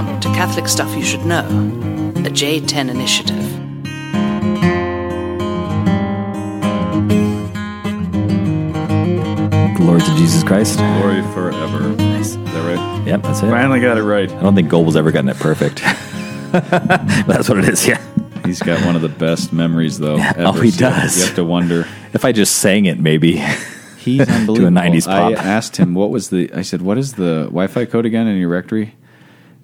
[0.00, 3.36] Welcome to Catholic Stuff You Should Know, a J10 initiative.
[9.76, 10.78] Glory to Jesus Christ.
[10.78, 11.90] Glory forever.
[11.96, 12.28] Nice.
[12.28, 13.06] Is that right?
[13.06, 13.50] Yep, that's it.
[13.50, 14.32] Finally got it right.
[14.32, 15.82] I don't think Goebel's ever gotten it perfect.
[16.52, 16.70] but
[17.26, 18.02] that's what it is, yeah.
[18.46, 20.16] He's got one of the best memories, though.
[20.16, 20.44] ever.
[20.46, 21.18] Oh, he So does.
[21.18, 21.86] You have to wonder.
[22.14, 23.44] If I just sang it, maybe.
[23.98, 24.80] He's unbelievable.
[24.80, 26.50] 90s I asked him what was the.
[26.54, 28.94] I said, "What is the Wi-Fi code again in your rectory?"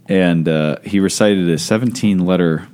[0.08, 2.68] And uh, he recited a 17-letter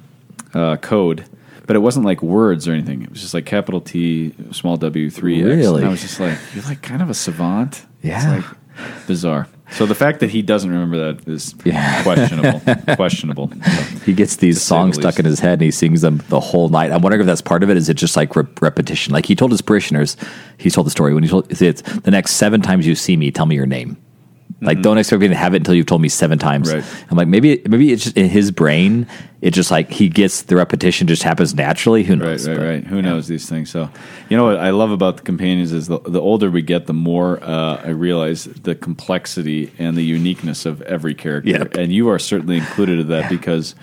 [0.54, 1.24] uh, code,
[1.66, 3.02] but it wasn't like words or anything.
[3.02, 5.46] It was just like capital T, small W, three X.
[5.46, 5.78] Really?
[5.80, 8.36] And I was just like, "You're like kind of a savant." Yeah.
[8.38, 8.56] It's like
[9.06, 9.48] bizarre.
[9.70, 12.02] So the fact that he doesn't remember that is Yeah.
[12.02, 12.60] questionable.
[12.96, 13.46] questionable.
[14.05, 16.69] He gets these songs the stuck in his head and he sings them the whole
[16.69, 16.92] night.
[16.92, 17.78] I'm wondering if that's part of it.
[17.78, 19.14] Is it just like rep- repetition?
[19.14, 20.16] Like he told his parishioners,
[20.58, 23.30] he told the story when he told it's the next seven times you see me,
[23.30, 23.96] tell me your name.
[24.62, 26.69] Like don't expect me to have it until you've told me seven times.
[26.73, 26.79] Mm-hmm.
[26.79, 27.07] Right.
[27.11, 29.06] I'm like maybe maybe it's just in his brain.
[29.43, 32.05] It just like he gets the repetition just happens naturally.
[32.05, 32.47] Who knows?
[32.48, 32.85] right, But, right.
[32.85, 33.03] Who yeah.
[33.03, 33.71] knows these things?
[33.71, 33.91] So,
[34.29, 36.93] you know what I love about the companions is the, the older we get, the
[36.95, 41.51] more uh, I realize the complexity and the uniqueness of every character.
[41.51, 41.75] Yep.
[41.75, 43.75] And you are certainly included in that because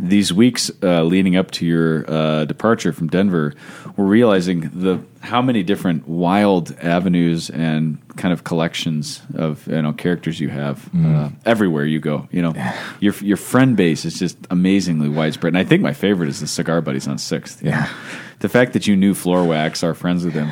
[0.00, 3.52] these weeks uh, leading up to your uh, departure from Denver,
[3.96, 9.92] we're realizing the how many different wild avenues and kind of collections of you know
[9.92, 11.14] characters you have Mm.
[11.14, 12.26] uh, everywhere you go.
[12.32, 12.54] You know,
[13.00, 14.36] your your friend base is just
[15.02, 15.52] amazingly widespread.
[15.54, 17.62] And I think my favorite is the Cigar Buddies on Sixth.
[17.62, 17.80] Yeah.
[17.80, 17.90] know.
[18.40, 20.48] the fact that you knew Floorwax, are friends with him,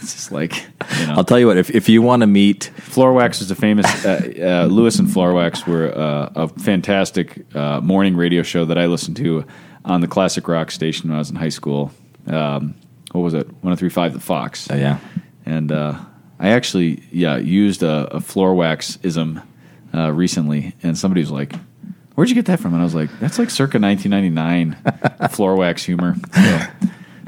[0.00, 0.56] it's just like
[1.00, 1.14] you know.
[1.14, 1.56] I'll tell you what.
[1.56, 3.86] If if you want to meet, Floorwax was a famous.
[4.04, 8.86] Uh, uh, Lewis and Floorwax were uh, a fantastic uh, morning radio show that I
[8.86, 9.44] listened to
[9.84, 11.90] on the classic rock station when I was in high school.
[12.26, 12.74] Um,
[13.12, 13.46] what was it?
[13.46, 14.70] One hundred three five, the Fox.
[14.70, 14.98] uh, yeah,
[15.44, 15.98] And uh,
[16.38, 19.40] I actually, yeah, used a, a floor wax ism
[19.92, 21.52] uh, recently, and somebody was like,
[22.14, 25.84] "Where'd you get that from?" And I was like, "That's like circa 1999 floor wax
[25.84, 26.60] humor." So,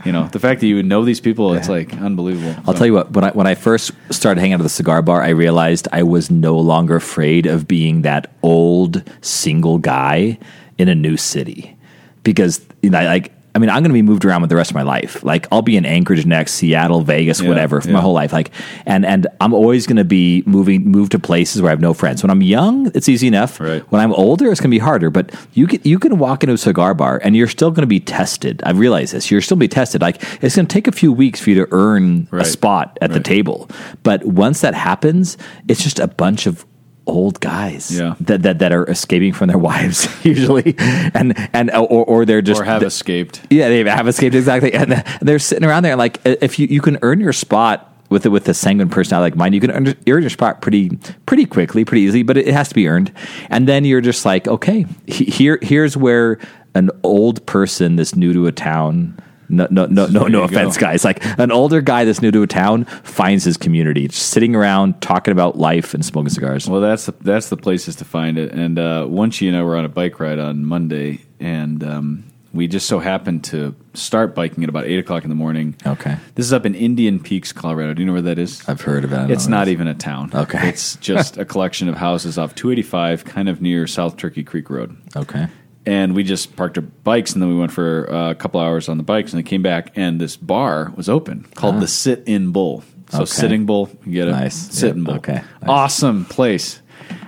[0.04, 2.54] you know, the fact that you would know these people, it's like unbelievable.
[2.66, 3.10] I'll tell you what.
[3.12, 6.02] When I when I first started hanging out at the cigar bar, I realized I
[6.02, 10.38] was no longer afraid of being that old single guy
[10.76, 11.76] in a new city
[12.22, 13.32] because you know, like.
[13.54, 15.22] I mean, I'm going to be moved around with the rest of my life.
[15.22, 17.94] Like, I'll be in Anchorage next, Seattle, Vegas, Yeah, whatever, for yeah.
[17.94, 18.32] my whole life.
[18.32, 18.50] Like,
[18.84, 21.94] and and I'm always going to be moving, move to places where I have no
[21.94, 22.22] friends.
[22.22, 23.60] When I'm young, it's easy enough.
[23.60, 23.82] Right.
[23.92, 25.08] When I'm older, it's going to be harder.
[25.08, 27.86] But you can you can walk into a cigar bar and you're still going to
[27.86, 28.60] be tested.
[28.64, 29.30] I've realized this.
[29.30, 30.00] You're still be tested.
[30.02, 33.12] Like, it's going to take a few weeks for you to earn a spot at
[33.12, 33.70] the table.
[34.02, 35.38] But once that happens,
[35.68, 36.66] it's just a bunch of
[37.06, 38.14] old guys Yeah.
[38.20, 42.40] that, that that are escaping from their wives usually and and uh, or, or they're
[42.42, 43.42] just or have escaped.
[43.50, 46.66] yeah they have escaped exactly and they're sitting around there and like uh, if you,
[46.66, 49.70] you can earn your spot with it with a sanguine personality like mine you can
[49.70, 50.90] earn, earn your spot pretty
[51.26, 53.12] pretty quickly pretty easily but it, has to be earned
[53.50, 56.38] and then you're just like okay here here's where
[56.74, 59.18] an old person that's new to a town
[59.48, 60.86] no, no, no, no, no offense, go.
[60.86, 61.04] guys.
[61.04, 65.00] Like an older guy that's new to a town finds his community, just sitting around
[65.00, 66.68] talking about life and smoking cigars.
[66.68, 68.52] Well, that's the, that's the places to find it.
[68.52, 72.24] And uh, once you and I were on a bike ride on Monday, and um,
[72.54, 75.74] we just so happened to start biking at about eight o'clock in the morning.
[75.84, 76.16] Okay.
[76.36, 77.94] This is up in Indian Peaks, Colorado.
[77.94, 78.66] Do you know where that is?
[78.68, 79.30] I've heard of it.
[79.30, 80.30] It's not even a town.
[80.32, 80.68] Okay.
[80.68, 84.96] It's just a collection of houses off 285, kind of near South Turkey Creek Road.
[85.16, 85.48] Okay.
[85.86, 88.88] And we just parked our bikes, and then we went for uh, a couple hours
[88.88, 92.22] on the bikes, and then came back, and this bar was open called the Sit
[92.26, 92.82] In Bull.
[93.10, 93.26] So Okay.
[93.26, 94.32] sitting bull, you get it.
[94.32, 94.54] Nice.
[94.56, 95.06] Sitting Yep.
[95.06, 95.14] bull.
[95.16, 95.32] Okay.
[95.34, 95.68] Nice.
[95.68, 96.80] Awesome place.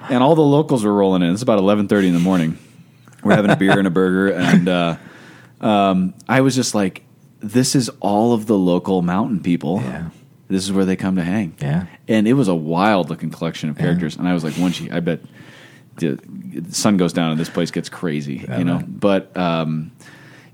[0.09, 1.33] And all the locals were rolling in.
[1.35, 2.57] It's about eleven thirty in the morning.
[3.23, 4.97] We're having a beer and a burger, and uh,
[5.61, 7.03] um, I was just like,
[7.41, 9.83] "This is all of the local mountain people.
[9.85, 10.09] Yeah.
[10.49, 11.87] This is where they come to hang." Yeah.
[12.09, 14.17] and it was a wild looking collection of characters.
[14.17, 15.21] And I was like, once you, I bet
[15.97, 16.19] the,
[16.71, 18.77] sun goes down and this place gets crazy, you know.
[18.77, 19.01] right.
[19.01, 19.93] But um,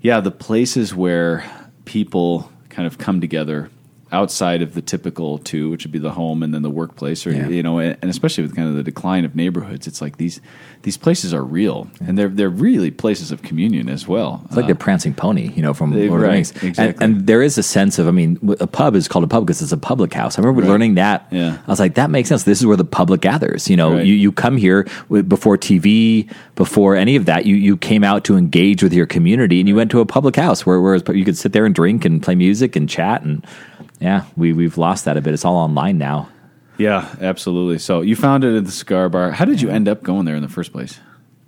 [0.01, 1.43] yeah, the places where
[1.85, 3.69] people kind of come together
[4.13, 7.31] outside of the typical two, which would be the home and then the workplace, or
[7.31, 7.47] Yeah.
[7.49, 10.39] you know, and especially with kind of the decline of neighborhoods, it's like these
[10.83, 14.41] these places are real, and they're they're really places of communion as well.
[14.45, 16.51] It's like the uh, prancing pony, you know, from They- Lord of the right, Rings.
[16.51, 17.05] And- exactly.
[17.05, 19.61] And, there is a sense of, I mean, a pub is called a pub because
[19.61, 20.37] it's a public house.
[20.37, 20.69] I remember Right.
[20.71, 21.25] learning that.
[21.31, 21.57] Yeah.
[21.65, 22.43] I was like, that makes sense.
[22.43, 23.69] This is where the public gathers.
[23.69, 24.05] You know, Right.
[24.05, 24.85] you, you come here
[25.27, 27.45] before TV, before any of that.
[27.45, 30.35] You you came out to engage with your community, and you went to a public
[30.35, 33.23] house where where you could sit there and drink and play music and chat.
[33.23, 33.45] And
[33.99, 35.33] yeah, we we've lost that a bit.
[35.33, 36.29] It's all online now.
[36.77, 37.79] yeah, absolutely.
[37.79, 39.31] So you found it at the cigar bar.
[39.31, 40.99] How did you end up going there in the first place?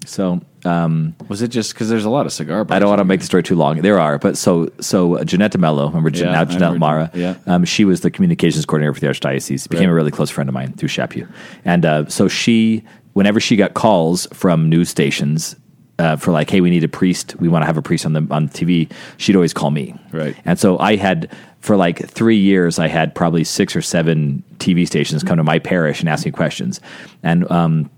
[0.06, 2.75] So um, Was it just because there's a lot of cigar bars?
[2.75, 3.81] I don't want to make the story too long.
[3.81, 7.36] There are, but so so uh, Janetta Mello, remember Yeah, now Janette Mara, yeah.
[7.47, 9.68] um, she was the communications coordinator for the archdiocese.
[9.68, 9.94] Became Right.
[9.94, 11.27] a really close friend of mine through Chaput,
[11.65, 12.83] and uh, so she
[13.13, 15.56] whenever she got calls from news stations
[15.97, 18.13] uh, for like, hey, we need a priest, we want to have a priest on
[18.13, 19.95] the on TV, she'd always call me.
[20.12, 20.36] Right.
[20.45, 21.31] And so I had
[21.66, 25.58] for like three years, I had probably six or seven TV stations come to my
[25.58, 26.80] parish and ask me questions.
[27.24, 27.90] And um,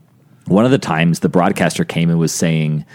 [0.46, 2.86] one of the times, the broadcaster came and was saying.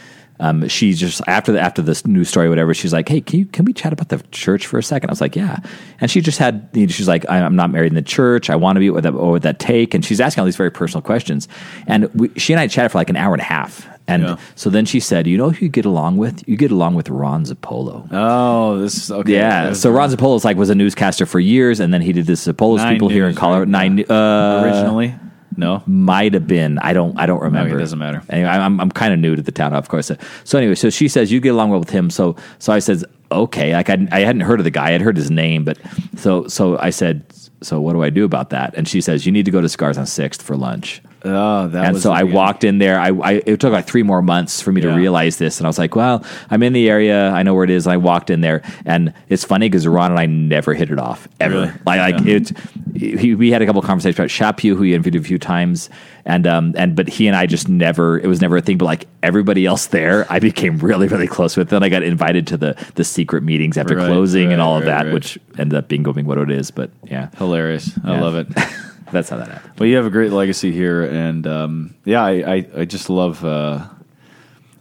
[0.43, 2.75] Um, she's just after the after this news story, whatever.
[2.75, 5.09] She's like, "Hey, can you can we chat about the church for a second?
[5.09, 5.59] I was like, "Yeah,"
[6.01, 6.69] and she just had.
[6.75, 8.51] You know, she's like, "I'm not married in the church.
[8.51, 8.91] I want to be.
[8.91, 11.47] What that, what would that take?" And she's asking all these very personal questions.
[11.87, 13.87] And we, she and I chatted for like an hour and a half.
[14.09, 14.37] And Yeah.
[14.57, 16.43] so then she said, "You know who you get along with?
[16.49, 19.33] You get along with Ron Zappolo." Oh, this is okay.
[19.35, 19.75] Yeah.
[19.75, 22.79] So Ron Zappolo's like was a newscaster for years, and then he did this Zappolo's
[22.83, 23.61] Nine people here in Colorado.
[23.61, 23.69] right?
[23.69, 25.15] Nine uh, originally,
[25.57, 25.83] no.
[25.87, 26.79] might have been.
[26.79, 27.19] I don't.
[27.19, 27.77] I don't remember.
[27.77, 28.23] It doesn't matter.
[28.29, 30.11] Anyway, I'm I'm kind of new to the town, of course.
[30.45, 32.11] So anyway, so she says you get along well with him.
[32.11, 33.73] So so I says okay.
[33.75, 34.95] Like I I hadn't heard of the guy.
[34.95, 35.79] I'd heard his name, but
[36.17, 37.25] so so I said.
[37.63, 38.75] So what do I do about that?
[38.77, 41.01] And she says you need to go to Cigars on Sixth for lunch.
[41.25, 42.35] Oh, that and so I beginning.
[42.35, 42.99] walked in there.
[42.99, 45.69] I, I it took like three more months for me to realize this, and I
[45.69, 47.31] was like, "Well, I'm in the area.
[47.31, 50.19] I know where it is." I walked in there, and it's funny because Ron and
[50.19, 51.55] I never hit it off ever.
[51.55, 51.73] Really?
[51.87, 52.53] Like, like it.
[52.97, 55.89] He, we had a couple conversations about Chaput, who he interviewed a few times,
[56.25, 58.19] and um and but he and I just never.
[58.19, 58.79] It was never a thing.
[58.79, 61.69] But like everybody else there, I became really really close with.
[61.69, 64.77] Then I got invited to the the secret meetings after Right, closing and right, all
[64.77, 66.71] of right, that, which ended up being going what it is.
[66.73, 67.97] But yeah, hilarious.
[68.05, 68.21] I Yeah.
[68.21, 68.49] love it.
[69.13, 69.75] that's how that happened.
[69.79, 73.45] Well, you have a great legacy here, and um, yeah, I, I, I just love.
[73.45, 73.87] Uh,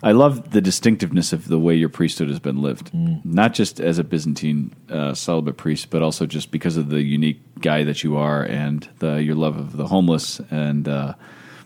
[0.03, 2.89] I love the distinctiveness of the way your priesthood has been lived,
[3.23, 7.39] not just as a Byzantine uh, celibate priest, but also just because of the unique
[7.59, 11.13] guy that you are and the, your love of the homeless and uh,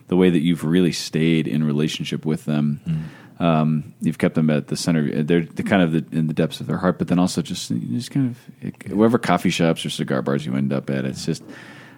[0.08, 3.08] the way that you've really stayed in relationship with them.
[3.38, 5.22] Um, you've kept them at the center.
[5.22, 7.70] They're, they're kind of the, in the depths of their heart, but then also just
[7.70, 11.42] just kind of wherever coffee shops or cigar bars you end up at, it's just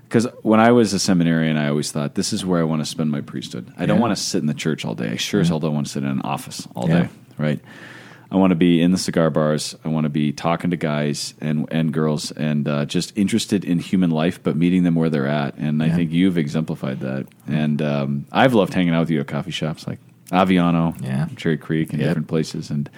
[0.09, 2.87] because when I was a seminarian, I always thought this is where I want to
[2.87, 3.71] spend my priesthood.
[3.77, 5.11] I don't want to sit in the church all day.
[5.11, 7.03] I sure as hell don't want to sit in an office all Yeah.
[7.03, 7.61] day, right?
[8.31, 9.75] I want to be in the cigar bars.
[9.85, 13.79] I want to be talking to guys and and girls and uh, just interested in
[13.79, 15.55] human life, but meeting them where they're at.
[15.57, 17.27] And I think you've exemplified that.
[17.47, 19.99] And um, I've loved hanging out with you at coffee shops like
[20.31, 21.29] Aviano, Yeah.
[21.37, 22.09] Cherry Creek, and Yep.
[22.11, 22.71] different places.
[22.71, 22.91] And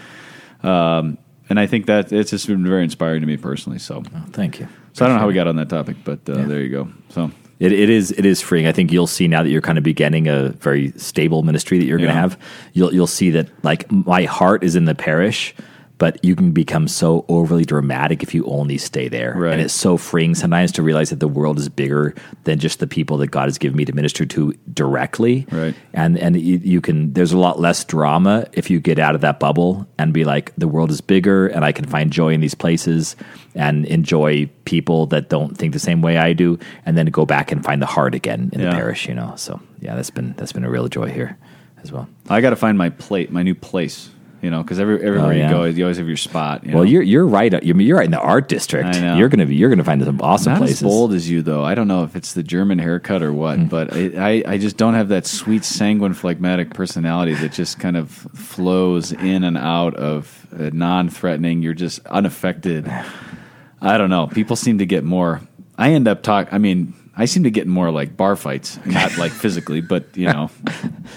[0.65, 1.17] um,
[1.49, 3.79] and I think that it's just been very inspiring to me personally.
[3.79, 4.03] So.
[4.33, 4.69] Thank you.
[4.93, 6.45] So I don't know how we got on that topic, but uh, Yeah.
[6.47, 6.89] there you go.
[7.11, 8.67] So It, it is it is freeing.
[8.67, 11.85] I think you'll see now that you're kind of beginning a very stable ministry that
[11.85, 12.39] you're going to have.
[12.73, 15.55] You'll you'll see that like my heart is in the parish,
[16.01, 19.35] but you can become so overly dramatic if you only stay there.
[19.37, 19.53] Right.
[19.53, 22.15] And it's so freeing sometimes to realize that the world is bigger
[22.45, 25.47] than just the people that God has given me to minister to directly.
[25.53, 25.75] Right.
[25.93, 29.21] And and you, you can there's a lot less drama if you get out of
[29.21, 32.41] that bubble and be like the world is bigger and I can find joy in
[32.41, 33.15] these places
[33.55, 37.53] and enjoy people that don't think the same way I do and then go back
[37.53, 38.71] and find the heart again in Yeah.
[38.71, 39.35] the parish, you know.
[39.37, 41.37] So yeah, that's been that's been a real joy here
[41.83, 42.09] as well.
[42.29, 44.09] I got to find my plate, my new place.
[44.43, 45.49] You know, because every everywhere Oh, yeah.
[45.51, 46.65] you go, you always have your spot.
[46.65, 46.91] you Well, know?
[46.91, 47.53] you're you're right.
[47.63, 48.97] You're, you're right in the art district.
[48.97, 50.83] You're gonna be you're gonna find some awesome not places.
[50.83, 51.63] as bold as you though.
[51.63, 53.65] I don't know if it's the German haircut or what, Hmm.
[53.67, 57.97] but I, I I just don't have that sweet sanguine phlegmatic personality that just kind
[57.99, 61.61] of flows in and out of uh, non-threatening.
[61.63, 62.91] You're just unaffected.
[63.83, 64.27] I don't know.
[64.27, 65.41] People seem to get more.
[65.77, 66.49] I end up talk.
[66.53, 66.95] I mean.
[67.17, 70.49] I seem to get more like bar fights, not like physically, but you know,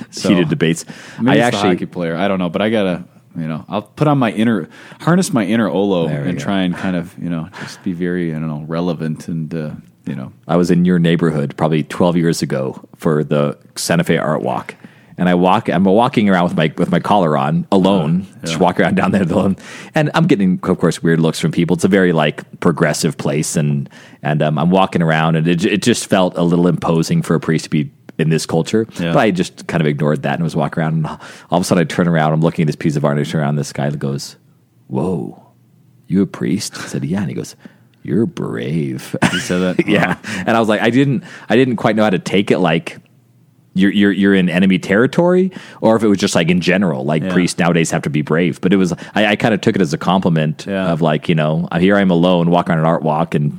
[0.09, 0.83] so- Heated debates.
[1.25, 2.15] I actually hockey player.
[2.17, 4.69] I don't know, but I gotta, you know, I'll put on my inner,
[5.01, 6.43] harness my inner Olo and go.
[6.43, 9.71] try and kind of, you know, just be very, I don't know, relevant and, uh,
[10.05, 14.17] you know, I was in your neighborhood probably 12 years ago for the Santa Fe
[14.17, 14.75] Art Walk.
[15.15, 18.79] And I walk, I'm walking around with my with my collar on, alone, just walk
[18.79, 19.57] around down there alone,
[19.93, 21.75] and I'm getting, of course, weird looks from people.
[21.75, 23.87] It's a very like progressive place, and
[24.23, 27.39] and um, I'm walking around, and it it just felt a little imposing for a
[27.39, 28.86] priest to be in this culture.
[29.00, 29.13] Yeah.
[29.13, 31.17] But I just kind of ignored that and was walking around, and all
[31.51, 33.29] of a sudden I turn around, I'm looking at this piece of art, and I
[33.29, 34.36] turn around, this guy goes,
[34.88, 35.41] "Whoa,
[36.08, 37.55] you a priest?" I said, "Yeah," and he goes,
[38.03, 39.88] "You're brave." you said that.
[39.88, 42.60] yeah and i was like i didn't i didn't quite know how to take it
[42.60, 42.98] like
[43.75, 45.51] you're you're you're in enemy territory
[45.82, 47.32] or if it was just like in general like Yeah.
[47.34, 49.82] priests nowadays have to be brave but it was i, I kind of took it
[49.82, 50.91] as a compliment Yeah.
[50.91, 53.58] of like you know here i'm alone walking on an art walk and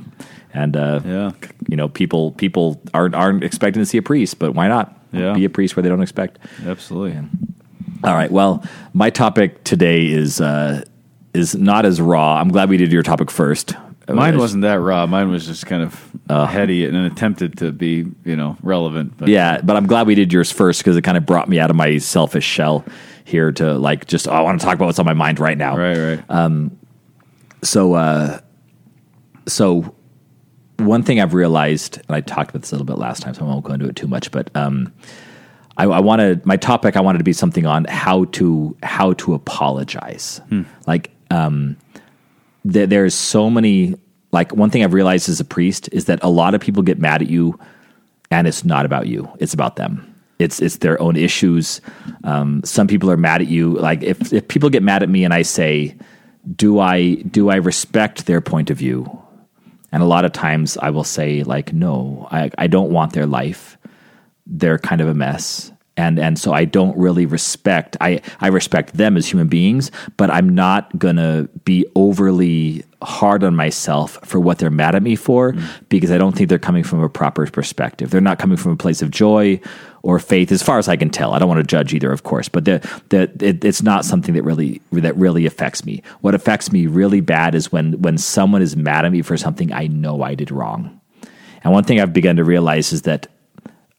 [0.55, 1.31] and uh Yeah.
[1.67, 5.33] you know people people aren't aren't expecting to see a priest but why not Yeah.
[5.33, 7.17] be a priest where they don't expect Absolutely.
[8.03, 8.31] all right.
[8.31, 10.83] Well, my topic today is uh,
[11.33, 12.39] is not as raw.
[12.39, 13.75] I'm glad we did your topic first.
[14.07, 15.07] Mine wasn't that raw.
[15.07, 16.11] Mine was just kind of
[16.49, 19.17] heady and attempted to be, you know, relevant.
[19.17, 21.59] But Yeah, but I'm glad we did yours first because it kind of brought me
[21.59, 22.85] out of my selfish shell
[23.23, 25.57] here to like just oh, I want to talk about what's on my mind right
[25.57, 25.75] now.
[25.75, 26.23] right, right.
[26.29, 26.77] Um,
[27.63, 28.39] So, uh,
[29.47, 29.94] so
[30.77, 33.41] one thing I've realized, and I talked about this a little bit last time, so
[33.41, 34.93] I won't go into it too much, but um,
[35.77, 36.95] I, I wanted my topic.
[36.95, 40.41] I wanted to be something on how to how to apologize.
[40.87, 41.77] Like, um,
[42.63, 43.95] there, there's so many.
[44.31, 46.99] Like one thing I've realized as a priest is that a lot of people get
[46.99, 47.57] mad at you,
[48.31, 49.29] and it's not about you.
[49.39, 50.13] It's about them.
[50.39, 51.79] It's it's their own issues.
[52.25, 53.73] Um, some people are mad at you.
[53.73, 55.95] Like if if people get mad at me and I say,
[56.53, 59.21] "Do I do I respect their point of view?"
[59.95, 63.25] And a lot of times I will say like, "No, I I don't want their
[63.25, 63.77] life.
[64.45, 68.97] They're kind of a mess." And and so I don't really respect I I respect
[68.97, 74.57] them as human beings, but I'm not gonna be overly hard on myself for what
[74.57, 75.67] they're mad at me for mm.
[75.89, 78.09] because I don't think they're coming from a proper perspective.
[78.09, 79.61] They're not coming from a place of joy
[80.05, 81.33] or faith, as far as I can tell.
[81.33, 84.35] I don't want to judge either, of course, but the, the, it, it's not something
[84.35, 86.03] that really that really affects me.
[86.21, 89.71] What affects me really bad is when when someone is mad at me for something
[89.71, 90.99] I know I did wrong.
[91.63, 93.27] And one thing I've begun to realize is that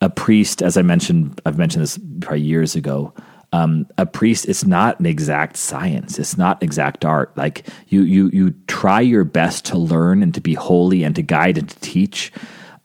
[0.01, 3.15] a priest, as I mentioned, I've mentioned this probably years ago.
[3.53, 6.19] Um, a priest, it's not an exact science.
[6.19, 7.35] It's not exact art.
[7.37, 11.23] Like you, you, you try your best to learn and to be holy and to
[11.23, 12.33] guide and to teach.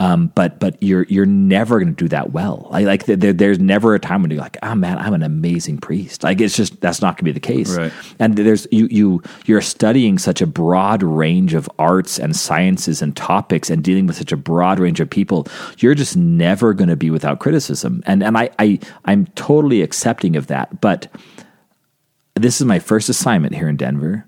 [0.01, 2.67] Um, but but you're you're never going to do that well.
[2.71, 5.77] Like, like there, there's never a time when you're like, oh man, I'm an amazing
[5.77, 6.23] priest.
[6.23, 7.77] Like it's just that's not going to be the case.
[7.77, 7.93] Right.
[8.17, 13.15] And there's you you you're studying such a broad range of arts and sciences and
[13.15, 15.45] topics and dealing with such a broad range of people.
[15.77, 18.01] You're just never going to be without criticism.
[18.07, 20.81] And and I, I I'm totally accepting of that.
[20.81, 21.09] But
[22.33, 24.25] this is my first assignment here in Denver,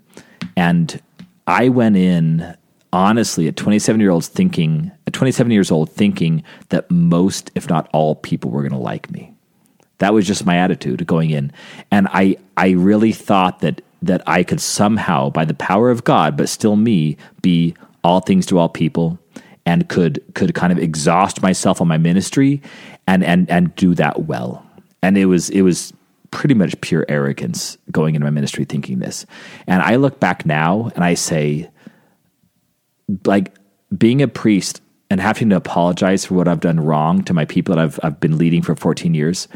[0.56, 1.02] and
[1.48, 2.56] I went in
[2.94, 7.90] honestly at 27 year olds thinking at 27 years old thinking that most if not
[7.92, 9.32] all people were going to like me.
[9.98, 11.52] That was just my attitude going in.
[11.90, 16.36] And i i really thought that that i could somehow by the power of god
[16.36, 17.74] but still me be
[18.04, 19.18] all things to all people
[19.66, 22.62] and could could kind of exhaust myself on my ministry
[23.08, 24.64] and and and do that well.
[25.02, 25.92] And it was it was
[26.30, 29.26] pretty much pure arrogance going into my ministry thinking this.
[29.66, 31.68] And i look back now and i say
[33.26, 33.54] like
[33.96, 34.80] being a priest
[35.10, 38.20] and having to apologize for what I've done wrong to my people that I've I've
[38.20, 39.48] been leading for 14 years,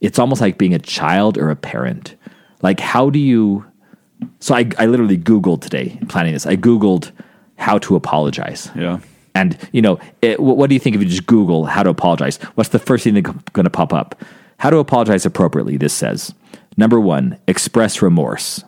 [0.00, 2.16] it's almost like being a child or a parent.
[2.62, 3.64] Like how do you
[4.40, 6.46] so I, I literally Googled today planning this.
[6.46, 7.12] I Googled
[7.56, 8.70] how to apologize.
[8.74, 9.00] Yeah.
[9.34, 11.90] And you know, it, what, what do you think if you just Google how to
[11.90, 12.38] apologize?
[12.54, 14.20] What's the first thing that's going to pop up?
[14.58, 15.76] How to apologize appropriately.
[15.76, 16.34] This says
[16.76, 18.64] number one, express remorse.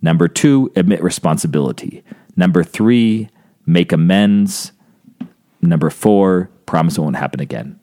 [0.00, 2.02] Number two, admit responsibility.
[2.36, 3.28] Number three,
[3.66, 4.72] make amends.
[5.60, 7.78] Number four, promise it won't happen again.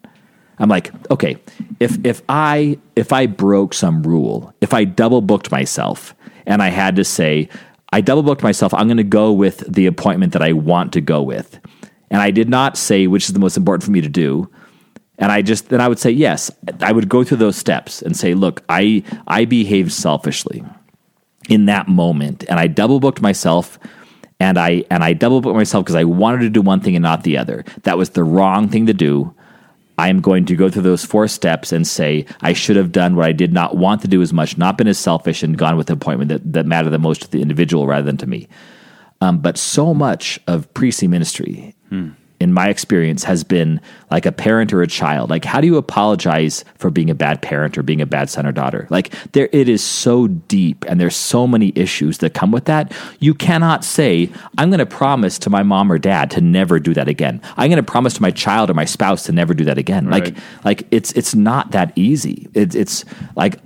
[0.58, 1.36] I'm like, okay,
[1.80, 6.14] if if I if I broke some rule, if I double booked myself
[6.46, 7.48] and I had to say,
[7.92, 11.22] I double booked myself, I'm gonna go with the appointment that I want to go
[11.22, 11.58] with.
[12.10, 14.48] And I did not say which is the most important for me to do.
[15.18, 16.50] And I just then I would say yes.
[16.80, 20.62] I would go through those steps and say, look, I I behaved selfishly
[21.48, 23.78] in that moment and I double booked myself
[24.42, 27.02] and I and I double booked myself because I wanted to do one thing and
[27.02, 27.64] not the other.
[27.84, 29.32] That was the wrong thing to do.
[29.98, 33.14] I am going to go through those four steps and say I should have done
[33.14, 35.76] what I did not want to do as much, not been as selfish and gone
[35.76, 38.48] with the appointment that, that mattered the most to the individual rather than to me.
[39.20, 41.76] Um, but so much of priestly ministry,
[42.42, 43.80] in my experience, has been
[44.10, 45.30] like a parent or a child.
[45.30, 48.46] Like, how do you apologize for being a bad parent or being a bad son
[48.46, 48.86] or daughter?
[48.90, 52.92] Like, there it is so deep, and there's so many issues that come with that.
[53.20, 56.92] You cannot say, "I'm going to promise to my mom or dad to never do
[56.94, 59.64] that again." I'm going to promise to my child or my spouse to never do
[59.64, 60.10] that again.
[60.10, 60.38] Like, Right.
[60.64, 62.48] like it's it's not that easy.
[62.54, 63.04] It's it's
[63.36, 63.60] like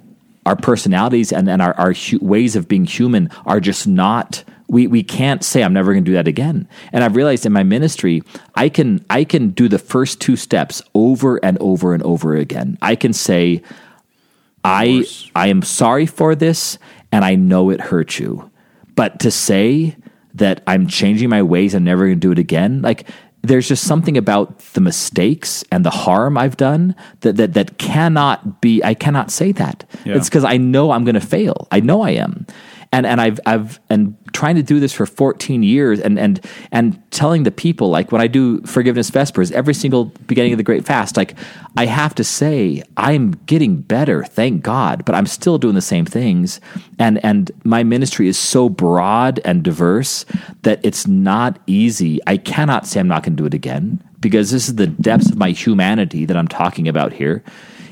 [0.44, 4.86] our personalities and, and our, our hu- ways of being human are just not we,
[4.86, 7.62] we can't say i'm never going to do that again and i've realized in my
[7.62, 8.22] ministry
[8.54, 12.76] i can i can do the first two steps over and over and over again
[12.82, 13.62] i can say
[14.64, 15.04] i
[15.34, 16.78] i am sorry for this
[17.12, 18.50] and i know it hurt you
[18.94, 19.96] but to say
[20.34, 23.08] that i'm changing my ways and never going to do it again like
[23.46, 28.60] there's just something about the mistakes and the harm I've done that that, that cannot
[28.60, 28.82] be.
[28.82, 29.84] I cannot say that.
[30.04, 30.16] Yeah.
[30.16, 31.68] It's because I know I'm going to fail.
[31.70, 32.46] I know I am,
[32.92, 37.02] and and I've I've and trying to do this for 14 years, and and and
[37.10, 40.84] telling the people like when I do forgiveness vespers every single beginning of the Great
[40.84, 41.34] Fast, like
[41.76, 46.04] I have to say I'm getting better, thank God, but I'm still doing the same
[46.04, 46.60] things,
[46.98, 50.24] and and my ministry is so broad and diverse
[50.62, 52.20] that it's not easy.
[52.26, 55.30] I cannot say I'm not going to do it again because this is the depths
[55.30, 57.42] of my humanity that I'm talking about here.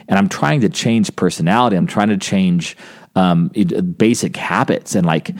[0.08, 1.76] And I'm trying to change personality.
[1.76, 2.76] I'm trying to change
[3.14, 4.94] um, it- basic habits.
[4.94, 5.30] And like,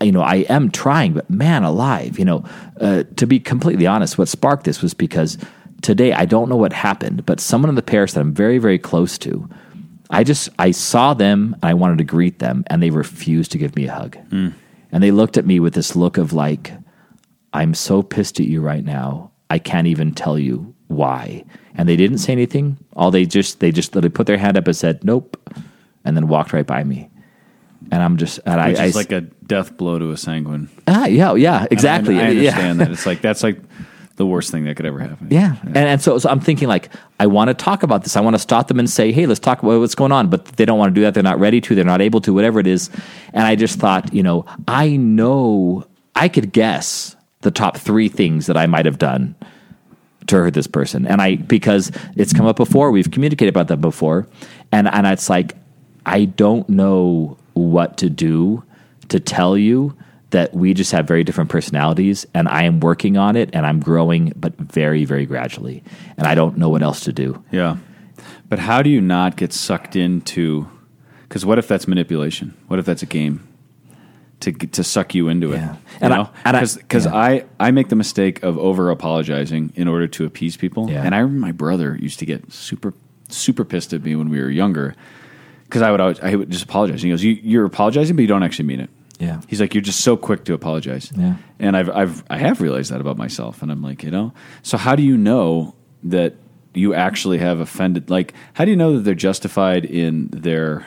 [0.00, 2.44] you know, I am trying, but man alive, you know,
[2.80, 5.38] uh, to be completely honest, what sparked this was because
[5.82, 8.78] today I don't know what happened, but someone in the parish that I'm very, very
[8.78, 9.48] close to,
[10.10, 13.58] I just I saw them and I wanted to greet them and they refused to
[13.58, 14.16] give me a hug.
[14.92, 16.72] And they looked at me with this look of like
[17.54, 19.30] I'm so pissed at you right now.
[19.48, 21.44] I can't even tell you why.
[21.74, 22.76] And they didn't say anything.
[22.94, 25.36] All they just they just they put their hand up and said nope,
[26.04, 27.08] and then walked right by me.
[27.92, 30.68] And I'm just and Which I, is I like a death blow to a sanguine.
[30.88, 32.48] ah yeah yeah exactly I, I Yeah.
[32.50, 32.90] understand that.
[32.90, 33.58] It's like that's like
[34.16, 35.28] the worst thing that could ever happen.
[35.30, 35.56] Yeah.
[35.62, 38.14] And, and so, so I'm thinking like, I want to talk about this.
[38.16, 40.28] I want to stop them and say, hey, let's talk about what's going on.
[40.28, 41.14] But they don't want to do that.
[41.14, 41.74] They're not ready to.
[41.74, 42.90] They're not able to, whatever it is.
[43.32, 48.46] And I just thought, you know, I know I could guess the top three things
[48.48, 49.34] that I might have done
[50.26, 51.06] to hurt this person.
[51.06, 54.28] And I, because it's come up before, we've communicated about that before.
[54.70, 55.56] And, and it's like,
[56.04, 58.62] I don't know what to do
[59.08, 59.96] to tell you
[60.30, 63.80] that we just have very different personalities and I am working on it and I'm
[63.80, 65.82] growing, but very, very gradually.
[66.16, 67.44] And I don't know what else to do.
[67.50, 67.76] Yeah.
[68.48, 70.68] But how do you not get sucked into?
[71.28, 72.56] Because what if that's manipulation?
[72.68, 73.46] What if that's a game
[74.40, 75.56] to to suck you into it?
[75.56, 75.72] Yeah.
[75.72, 77.14] You And I- know, and I- because yeah.
[77.14, 80.90] I I make the mistake of over apologizing in order to appease people.
[80.90, 81.02] Yeah.
[81.02, 82.94] And I remember my brother used to get super
[83.28, 84.94] super pissed at me when we were younger
[85.72, 86.96] because I would always, I would just apologize.
[86.96, 89.40] And he goes, you, "You're apologizing, but you don't actually mean it." Yeah.
[89.48, 91.36] He's like, "You're just so quick to apologize." Yeah.
[91.58, 94.76] And I've I've I have realized that about myself, and I'm like, you know, so
[94.76, 96.34] how do you know that
[96.74, 98.10] you actually have offended?
[98.10, 100.86] Like, how do you know that they're justified in their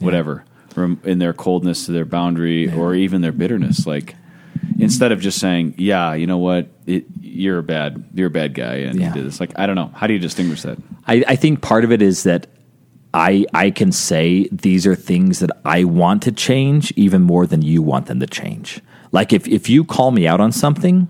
[0.00, 0.44] whatever,
[0.76, 3.86] or in their coldness to their boundary, or even their bitterness?
[3.86, 4.16] Like,
[4.78, 8.52] instead of just saying, "Yeah, you know what, it, you're a bad you're a bad
[8.52, 9.08] guy," and Yeah.
[9.08, 9.40] you did this.
[9.40, 9.90] Like, I don't know.
[9.94, 10.76] How do you distinguish that?
[11.06, 12.46] I, I think part of it is that
[13.12, 17.62] I I can say these are things that I want to change even more than
[17.62, 18.80] you want them to change.
[19.12, 21.08] Like if if you call me out on something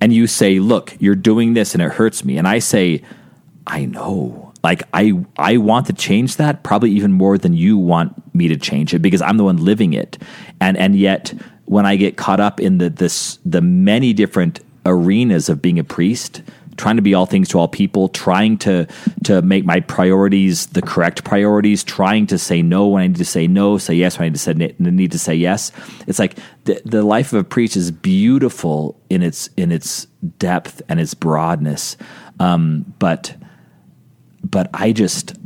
[0.00, 3.02] and you say, "Look, you're doing this and it hurts me," and I say,
[3.66, 8.12] "I know." Like I I want to change that probably even more than you want
[8.34, 10.18] me to change it because I'm the one living it.
[10.60, 11.32] And and yet
[11.64, 15.84] when I get caught up in the this the many different arenas of being a
[15.84, 16.42] priest,
[16.80, 18.86] trying to be all things to all people, trying to
[19.24, 23.24] to make my priorities the correct priorities, trying to say no when I need to
[23.24, 25.72] say no, say yes when I need to say need to say yes.
[26.06, 30.06] It's like the the life of a priest is beautiful in its in its
[30.38, 31.98] depth and its broadness,
[32.40, 33.36] um, but
[34.42, 35.36] but I just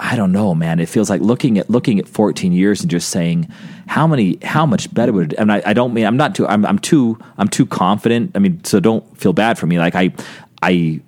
[0.00, 0.78] I don't know, man.
[0.78, 3.48] It feels like looking at looking at 14 years and just saying
[3.88, 6.46] how many how much better would it and I, I don't mean I'm not too
[6.46, 8.32] I'm I'm too I'm too confident.
[8.34, 9.78] I mean, so don't feel bad for me.
[9.78, 10.12] Like I
[10.62, 11.00] I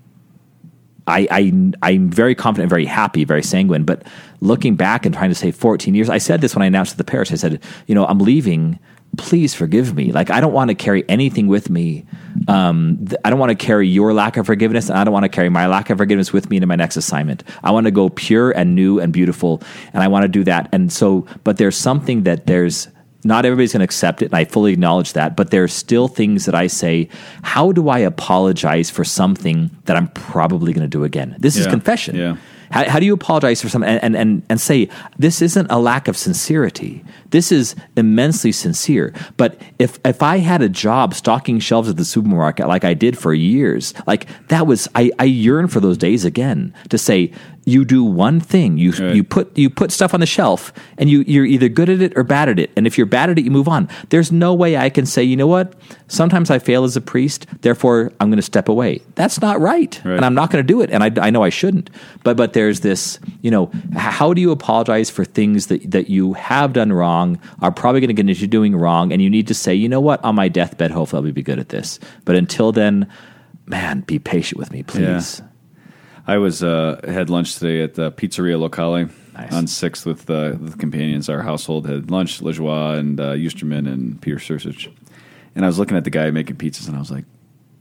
[1.06, 3.84] I, I I'm very confident, very happy, very sanguine.
[3.84, 4.04] But
[4.40, 6.98] looking back and trying to say 14 years, I said this when I announced to
[6.98, 7.32] the parish.
[7.32, 8.78] I said, you know, I'm leaving.
[9.16, 10.12] Please forgive me.
[10.12, 12.06] Like I don't want to carry anything with me.
[12.46, 15.24] Um, th- I don't want to carry your lack of forgiveness, and I don't want
[15.24, 17.42] to carry my lack of forgiveness with me into my next assignment.
[17.64, 20.68] I want to go pure and new and beautiful, and I want to do that.
[20.72, 22.86] And so, but there's something that there's
[23.24, 25.36] not everybody's going to accept it, and I fully acknowledge that.
[25.36, 27.08] But there are still things that I say.
[27.42, 31.36] How do I apologize for something that I'm probably going to do again?
[31.38, 32.16] This is confession.
[32.16, 32.36] Yeah.
[32.70, 35.78] How, how do you apologize for something and, and, and, and say, this isn't a
[35.78, 37.04] lack of sincerity?
[37.30, 39.12] This is immensely sincere.
[39.36, 43.18] But if, if I had a job stocking shelves at the supermarket like I did
[43.18, 47.32] for years, like that was, I, I yearn for those days again to say,
[47.66, 49.14] you do one thing, you, Right.
[49.14, 52.16] you put, you put stuff on the shelf and you, you're either good at it
[52.16, 52.70] or bad at it.
[52.74, 53.88] And if you're bad at it, you move on.
[54.08, 55.74] There's no way I can say, you know what?
[56.10, 59.00] Sometimes I fail as a priest, therefore I'm going to step away.
[59.14, 60.00] That's not right.
[60.04, 60.16] Right.
[60.16, 60.90] And I'm not going to do it.
[60.90, 61.88] And I, I know I shouldn't.
[62.24, 66.32] But, but there's this, you know, how do you apologize for things that, that you
[66.32, 69.54] have done wrong, are probably going to get into doing wrong, and you need to
[69.54, 72.00] say, you know what, on my deathbed, hopefully I'll be good at this.
[72.24, 73.08] But until then,
[73.66, 75.40] man, be patient with me, please.
[76.26, 79.54] I was uh, had lunch today at the Pizzeria Locale Nice.
[79.54, 81.28] on Sixth with uh, the companions.
[81.28, 84.92] Our household had lunch, Lejoie and uh, Eusterman and Peter Sursich.
[85.54, 87.24] And I was looking at the guy making pizzas, and I was like,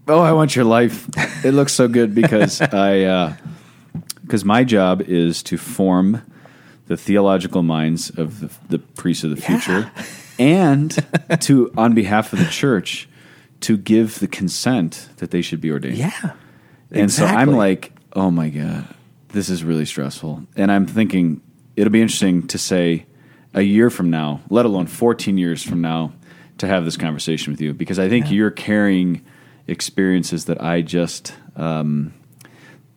[0.08, 1.08] "Oh, I want your life.
[1.45, 3.34] It looks so good because I uh,
[4.21, 6.21] because my job is to form
[6.88, 9.91] the theological minds of the, the priests of the future,
[10.39, 10.97] and
[11.41, 13.08] to on behalf of the church
[13.62, 16.34] to give the consent that they should be ordained." Yeah.
[16.91, 18.88] And so I'm like, oh my God,
[19.29, 20.43] this is really stressful.
[20.55, 21.41] And I'm thinking
[21.75, 23.05] it'll be interesting to say
[23.53, 26.13] a year from now, let alone 14 years from now,
[26.60, 29.26] to have this conversation with you because I think you're carrying
[29.67, 31.34] experiences that I just.
[31.56, 32.13] Um,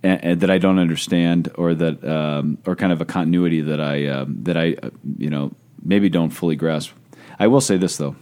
[0.05, 3.81] and, and that I don't understand, or that, um, or kind of a continuity that
[3.81, 6.91] I um, that I, uh, you know, maybe don't fully grasp.
[7.39, 8.17] I will say this though,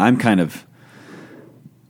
[0.00, 0.66] I'm kind of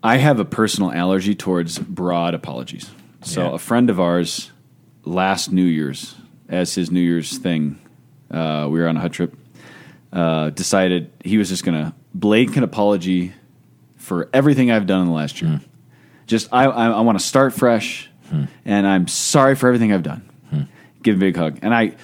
[0.03, 2.91] I have a personal allergy towards broad apologies.
[3.23, 3.55] So Yeah.
[3.55, 4.53] a friend of ours
[5.07, 6.15] last New Year's,
[6.51, 7.79] as his New Year's thing,
[8.31, 9.35] Uh, we were on a hut trip.
[10.13, 13.33] Uh, decided he was just going to blanket apology
[13.97, 15.61] for everything I've done in the last year.
[16.27, 18.09] Just I I, I want to start fresh,
[18.65, 20.23] and I'm sorry for everything I've done.
[21.03, 21.59] Give him a big hug.
[21.63, 21.95] And I,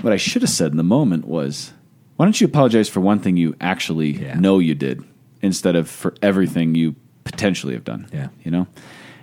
[0.00, 1.72] what I should have said in the moment was,
[2.16, 4.38] why don't you apologize for one thing you actually Yeah.
[4.38, 5.02] know you did,
[5.42, 8.06] instead of for everything you potentially have done.
[8.12, 8.28] Yeah.
[8.44, 8.68] you know.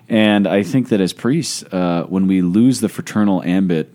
[0.09, 3.93] And I think that as priests, uh, when we lose the fraternal ambit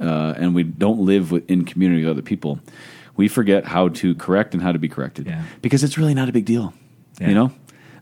[0.00, 2.60] uh, and we don't live with, in community with other people,
[3.16, 5.26] we forget how to correct and how to be corrected.
[5.26, 5.42] Yeah.
[5.62, 6.72] Because it's really not a big deal.
[7.20, 7.28] Yeah.
[7.28, 7.52] You know?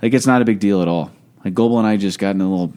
[0.02, 1.10] Like, it's not a big deal at all.
[1.44, 2.72] Like, Goebel and I just got in a little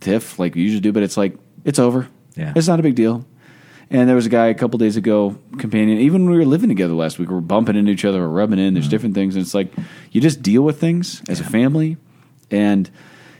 [0.00, 2.08] tiff, like we usually do, but it's like, it's over.
[2.36, 2.52] Yeah.
[2.54, 3.24] It's not a big deal.
[3.92, 6.68] And there was a guy a couple days ago, companion, even when we were living
[6.68, 8.90] together last week, we were bumping into each other, we're rubbing in, there's Mm-hmm.
[8.90, 9.34] different things.
[9.34, 9.72] And it's like,
[10.12, 11.96] you just deal with things as a family,
[12.52, 12.88] and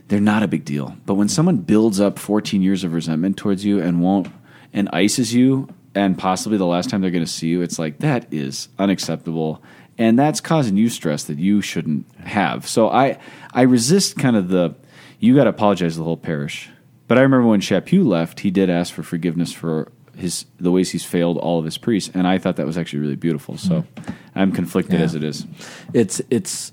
[0.09, 0.97] they're not a big deal.
[1.07, 4.27] But when someone builds up 14 years of resentment towards you and won't,
[4.73, 7.99] and ices you, and possibly the last time they're going to see you, it's like,
[7.99, 9.63] that is unacceptable.
[9.99, 12.67] And that's causing you stress that you shouldn't have.
[12.67, 13.19] So I,
[13.53, 14.75] I resist kind of the,
[15.19, 16.71] you got to apologize to the whole parish.
[17.07, 20.91] But I remember when Chaput left, he did ask for forgiveness for his the ways
[20.91, 23.57] he's failed all of his priests, and I thought that was actually really beautiful.
[23.57, 24.11] So mm-hmm.
[24.35, 25.07] I'm conflicted Yeah.
[25.07, 25.47] as it is.
[25.93, 26.73] it's it's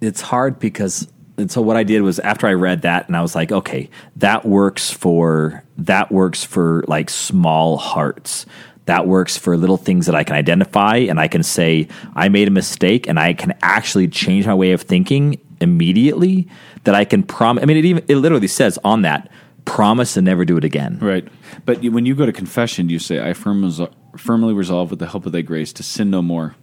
[0.00, 3.22] it's hard because and so what I did was after I read that and I
[3.22, 8.46] was like, okay, that works for that works for like small hearts.
[8.86, 12.48] That works for little things that I can identify and I can say I made
[12.48, 16.48] a mistake and I can actually change my way of thinking immediately.
[16.84, 17.62] That I can promise.
[17.62, 19.30] I mean, it even it literally says on that
[19.64, 20.98] promise to never do it again.
[21.00, 21.26] Right.
[21.64, 23.72] But when you go to confession, you say, I firm,
[24.16, 26.54] firmly resolve with the help of thy grace to sin no more.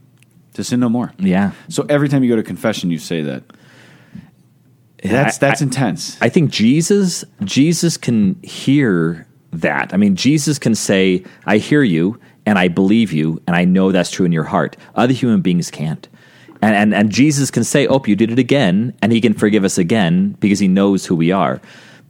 [0.54, 1.14] To sin no more.
[1.18, 1.52] Yeah.
[1.70, 3.44] So every time you go to confession, you say that.
[5.04, 6.18] That's that's I- intense.
[6.22, 9.94] I think Jesus Jesus can hear that.
[9.94, 13.92] I mean, Jesus can say, "I hear you and I believe you and I know
[13.92, 16.08] that's true in your heart." Other human beings can't.
[16.62, 19.64] And and and Jesus can say, "Oh, you did it again," and he can forgive
[19.64, 21.60] us again because he knows who we are.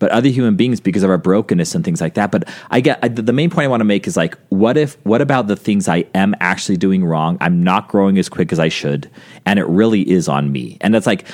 [0.01, 2.31] But other human beings, because of our brokenness and things like that.
[2.31, 4.97] But I get I, the main point I want to make is like, what if?
[5.05, 7.37] What about the things I am actually doing wrong?
[7.39, 9.11] I'm not growing as quick as I should,
[9.45, 10.79] and it really is on me.
[10.81, 11.27] And that's like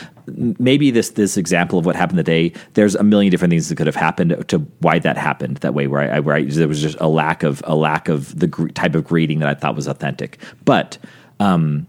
[0.60, 2.52] maybe this this example of what happened today.
[2.74, 5.88] There's a million different things that could have happened to why that happened that way.
[5.88, 8.68] Where I, where I, there was just a lack of a lack of the gr-
[8.68, 10.40] type of greeting that I thought was authentic.
[10.66, 10.98] But
[11.40, 11.88] um,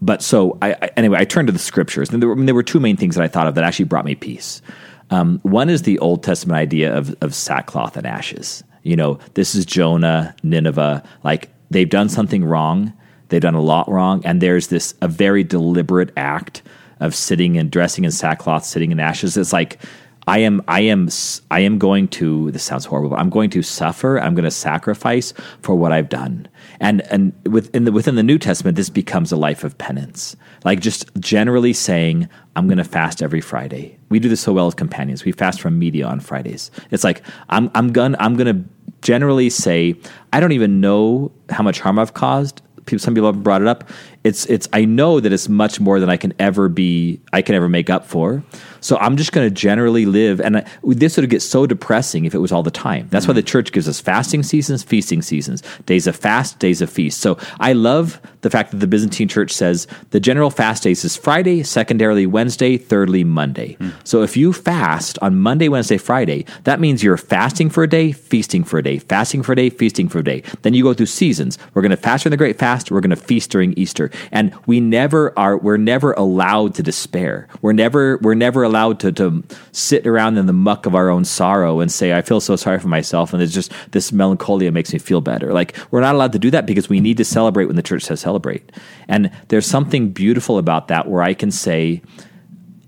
[0.00, 2.62] but so I, I anyway, I turned to the scriptures, and there were, there were
[2.62, 4.62] two main things that I thought of that actually brought me peace.
[5.10, 8.64] Um, one is the Old Testament idea of of sackcloth and ashes.
[8.82, 11.02] You know, this is Jonah, Nineveh.
[11.22, 12.92] Like they've done something wrong,
[13.28, 16.62] they've done a lot wrong, and there's this a very deliberate act
[17.00, 19.36] of sitting and dressing in sackcloth, sitting in ashes.
[19.36, 19.78] It's like
[20.26, 21.08] I am, I am,
[21.50, 22.50] I am going to.
[22.50, 24.18] This sounds horrible, but I'm going to suffer.
[24.18, 25.32] I'm going to sacrifice
[25.62, 26.48] for what I've done.
[26.80, 30.36] And and within the within the New Testament, this becomes a life of penance.
[30.64, 33.98] Like just generally saying, I'm going to fast every Friday.
[34.08, 35.24] We do this so well as companions.
[35.24, 36.70] We fast from media on Fridays.
[36.90, 38.64] It's like I'm I'm going I'm going to
[39.02, 39.94] generally say,
[40.32, 42.62] I don't even know how much harm I've caused.
[42.96, 43.88] Some people have brought it up.
[44.24, 47.54] It's it's I know that it's much more than I can ever be I can
[47.54, 48.42] ever make up for.
[48.80, 52.34] So I'm just going to generally live, and I, this would get so depressing if
[52.34, 53.08] it was all the time.
[53.10, 56.90] That's why the church gives us fasting seasons, feasting seasons, days of fast, days of
[56.90, 57.22] feast.
[57.22, 61.16] So I love the fact that the Byzantine church says the general fast days is
[61.16, 63.78] Friday, secondarily Wednesday, thirdly Monday.
[64.04, 68.12] So if you fast on Monday, Wednesday, Friday, that means you're fasting for a day,
[68.12, 70.42] feasting for a day, fasting for a day, feasting for a day.
[70.60, 71.56] Then you go through seasons.
[71.72, 72.90] We're going to fast during the Great Fast.
[72.90, 75.56] We're going to feast during Easter, and we never are.
[75.56, 77.48] We're never allowed to despair.
[77.62, 78.18] We're never.
[78.18, 81.90] We're never allowed to to sit around in the muck of our own sorrow and
[81.90, 85.20] say, "I feel so sorry for myself," and it's just this melancholia makes me feel
[85.20, 85.52] better.
[85.52, 88.04] Like we're not allowed to do that because we need to celebrate when the church
[88.04, 88.72] says celebrate.
[89.08, 92.02] And there's something beautiful about that where I can say,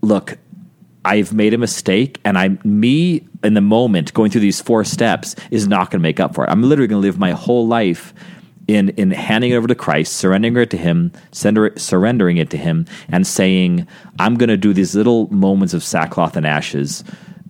[0.03, 0.39] "Look."
[1.09, 5.37] I've made a mistake, and I'm me in the moment going through these four steps
[5.53, 6.51] is not going to make up for it.
[6.51, 8.13] I'm literally going to live my whole life
[8.69, 12.57] in in handing it over to Christ, surrendering it to Him, sender, surrendering it to
[12.57, 13.87] Him, and saying,
[14.19, 17.05] "I'm going to do these little moments of sackcloth and ashes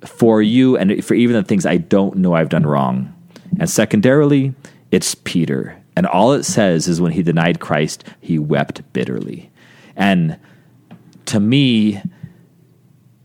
[0.04, 3.12] for you, and for even the things I don't know I've done wrong."
[3.58, 4.54] And secondarily,
[4.90, 9.50] it's Peter, and all it says is when he denied Christ, he wept bitterly,
[9.96, 10.38] and
[11.26, 12.00] to me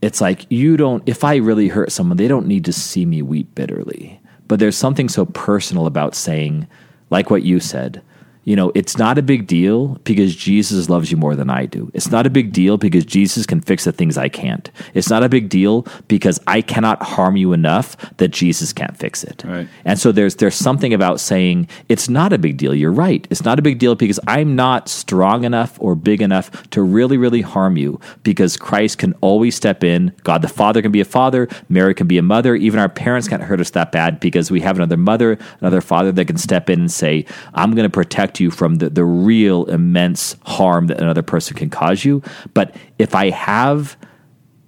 [0.00, 3.22] it's like you don't if i really hurt someone they don't need to see me
[3.22, 4.18] weep bitterly.
[4.48, 6.66] But there's something so personal about saying
[7.12, 8.00] like what you said
[8.44, 11.90] you know, it's not a big deal because Jesus loves you more than I do.
[11.94, 14.68] It's not a big deal because Jesus can fix the things I can't.
[14.94, 19.22] It's not a big deal because I cannot harm you enough that Jesus can't fix
[19.22, 19.44] it.
[19.46, 19.68] Right.
[19.84, 22.74] And so there's there's something about saying it's not a big deal.
[22.74, 23.26] You're right.
[23.30, 27.16] It's not a big deal because I'm not strong enough or big enough to really
[27.16, 30.12] really harm you because Christ can always step in.
[30.24, 33.28] God the Father can be a father, Mary can be a mother, even our parents
[33.28, 36.68] can't hurt us that bad because we have another mother, another father that can step
[36.68, 37.24] in and say,
[37.54, 41.70] "I'm going to protect you from the, the real immense harm that another person can
[41.70, 42.22] cause you.
[42.54, 43.96] But if I have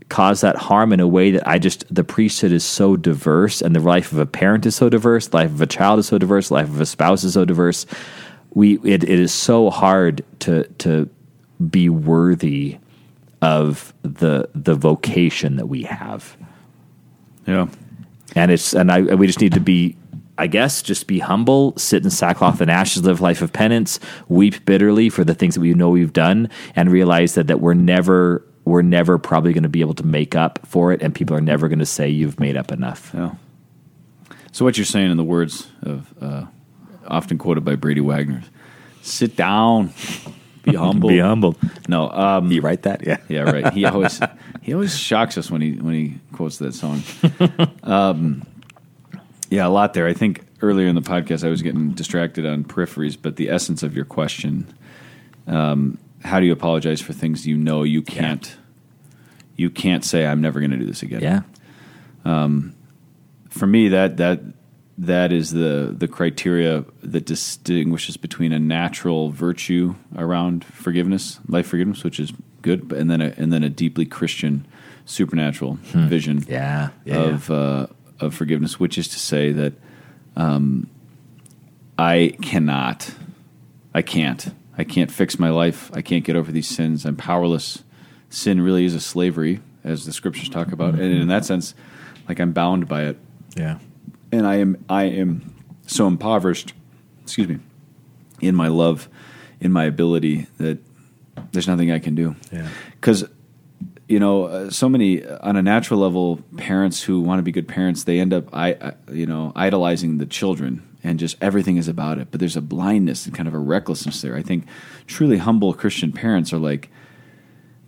[0.09, 3.75] caused that harm in a way that I just, the priesthood is so diverse and
[3.75, 6.19] the life of a parent is so diverse, the life of a child is so
[6.19, 7.87] diverse, life of a spouse is so diverse,
[8.51, 11.09] we, it, it is so hard to, to
[11.71, 12.79] be worthy
[13.43, 16.37] of the, the vocation that we have
[17.47, 17.67] Yeah.
[18.37, 19.97] and it's and I we just need to be
[20.37, 24.01] I guess just be humble, sit in sackcloth and ashes, live a life of penance,
[24.29, 27.75] weep bitterly for the things that we know we've done, and realize that that we're
[27.75, 31.37] never we're never probably going to be able to make up for it, and people
[31.37, 33.11] are never going to say you've made up enough.
[33.15, 33.35] Yeah.
[34.53, 36.47] So what you're saying in the words of uh,
[37.07, 38.43] often quoted by Brady Wagner,
[39.03, 39.93] sit down,
[40.63, 41.11] be humble.
[41.11, 41.57] Be humble.
[41.89, 43.07] No, um, You write that?
[43.07, 43.19] Yeah.
[43.29, 43.73] yeah, right.
[43.73, 44.21] He always
[44.63, 47.03] he always shocks us when he when he quotes that song.
[47.83, 48.47] um,
[49.55, 50.07] yeah, a lot there.
[50.07, 53.83] I think earlier in the podcast I was getting distracted on peripheries, but the essence
[53.83, 54.67] of your question:
[55.47, 58.57] um, How do you apologize for things you know you can't?
[59.57, 61.41] You can't say, "I'm never going to do this again." Yeah.
[63.51, 64.41] for me that that
[64.99, 72.05] that is the the criteria that distinguishes between a natural virtue around forgiveness, life forgiveness,
[72.05, 74.67] which is good, but- and then a, and then a deeply Christian
[75.05, 76.51] supernatural vision Hmm.
[76.53, 76.89] Yeah.
[77.05, 77.17] Yeah.
[77.17, 77.87] of uh,
[78.21, 79.73] of forgiveness, which is to say that
[80.37, 80.89] um,
[81.99, 83.13] I cannot,
[83.93, 85.91] I can't, I can't fix my life.
[85.95, 87.05] I can't get over these sins.
[87.05, 87.83] I'm powerless.
[88.31, 91.75] Sin really is a slavery, as the scriptures talk about, and in that sense,
[92.29, 93.19] like I'm bound by it
[93.57, 93.79] yeah.
[94.33, 95.55] and I am I am
[95.87, 96.73] so impoverished,
[97.23, 97.59] excuse me,
[98.41, 99.09] in my love,
[99.61, 100.79] in my ability that
[101.53, 102.37] there's nothing I can do.
[102.53, 102.69] Yeah.
[104.07, 107.53] You know, uh, so many uh, on a natural level, parents who want to be
[107.53, 111.79] good parents, they end up, I, I, you know, idolizing the children, and just everything
[111.79, 112.29] is about it.
[112.31, 114.37] But there's a blindness and kind of a recklessness there.
[114.37, 114.67] I think
[115.07, 116.91] truly humble Christian parents are like,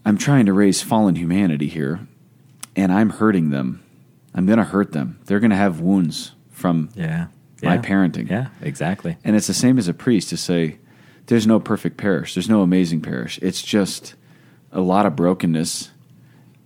[0.06, 2.00] I'm trying to raise fallen humanity here,
[2.74, 3.82] and I'm hurting them.
[4.34, 5.18] I'm going to hurt them.
[5.26, 7.26] They're going to have wounds from Yeah.
[7.62, 7.82] my Yeah.
[7.82, 8.30] parenting.
[8.30, 8.48] Yeah.
[8.62, 9.16] Exactly.
[9.24, 10.78] And it's the same as a priest to say,
[11.26, 13.38] there's no perfect parish, there's no amazing parish.
[13.42, 14.14] It's just
[14.72, 15.90] a lot of brokenness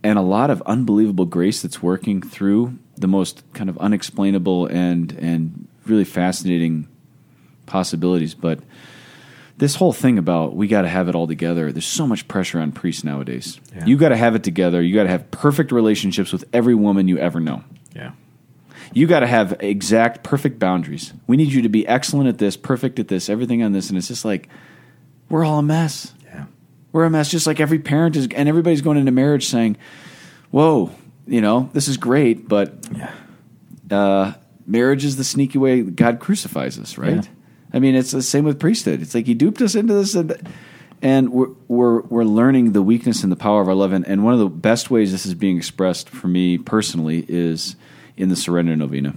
[0.03, 5.13] and a lot of unbelievable grace that's working through the most kind of unexplainable and
[5.13, 6.89] and really fascinating
[7.67, 8.35] possibilities.
[8.35, 8.61] But
[9.59, 11.71] this whole thing about we got to have it all together.
[11.73, 13.61] There's so much pressure on priests nowadays.
[13.75, 13.87] Yeah.
[13.87, 14.83] You got to have it together.
[14.83, 17.63] You got to have perfect relationships with every woman you ever know.
[17.95, 18.13] Yeah.
[18.93, 21.13] You got to have exact, perfect boundaries.
[21.27, 23.97] We need you to be excellent at this, perfect at this, everything on this, and
[23.97, 24.49] it's just like
[25.29, 26.13] we're all a mess.
[26.92, 26.98] Yeah.
[26.98, 29.76] We're a mess, just like every parent is, and everybody's going into marriage saying,
[30.50, 30.90] "Whoa,
[31.26, 33.11] you know, this is great, but Yeah.
[33.96, 34.33] uh,
[34.66, 37.16] marriage is the sneaky way God crucifies us, right?
[37.16, 37.22] Yeah.
[37.72, 39.00] I mean, it's the same with priesthood.
[39.03, 40.37] It's like He duped us into this, and,
[41.03, 43.92] and we're, we're we're learning the weakness and the power of our love.
[43.92, 47.76] And, and one of the best ways this is being expressed for me personally is
[48.16, 49.14] in the Surrender Novena,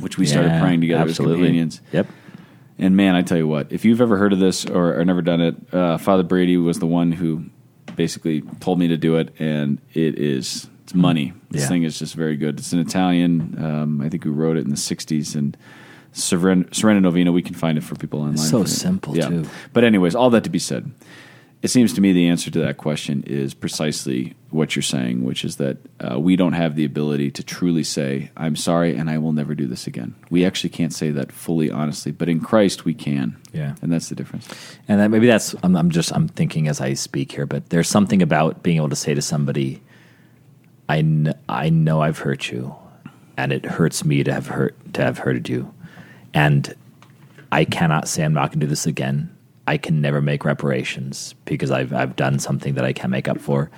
[0.00, 0.60] which we started Hmm.
[0.60, 1.34] Praying together absolutely.
[1.36, 1.80] as companions.
[1.92, 2.06] Yep.
[2.80, 5.22] And man, I tell you what, if you've ever heard of this or, or never
[5.22, 7.44] done it, uh, Father Brady was the one who
[7.94, 11.32] basically told me to do it, and it is it's money.
[11.50, 11.68] This Yeah.
[11.68, 12.58] thing is just very good.
[12.58, 13.62] It's an Italian.
[13.62, 15.56] Um, I think who wrote it in the '60s, and
[16.12, 17.30] Surrender Novena.
[17.32, 18.34] We can find it for people online.
[18.34, 19.44] It's so simple, too.
[19.72, 20.90] But anyways, all that to be said,
[21.62, 25.44] it seems to me the answer to that question is precisely what you're saying, which
[25.44, 29.18] is that uh, we don't have the ability to truly say, "I'm sorry, and I
[29.18, 32.84] will never do this again." We actually can't say that fully, honestly, but in Christ
[32.84, 33.36] we can.
[33.52, 33.74] Yeah.
[33.82, 34.48] and that's the difference.
[34.88, 37.88] And that maybe that's I'm, I'm just I'm thinking as I speak here, but there's
[37.88, 39.82] something about being able to say to somebody,
[40.88, 42.74] I kn- I know I've hurt you,
[43.36, 45.74] and it hurts me to have hurt to have hurted you,
[46.32, 46.74] and
[47.52, 49.36] I cannot say I'm not going to do this again.
[49.66, 53.40] I can never make reparations because I've I've done something that I can't make up
[53.40, 53.70] for.